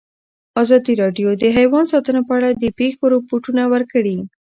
[0.63, 4.17] ازادي راډیو د حیوان ساتنه په اړه د پېښو رپوټونه ورکړي.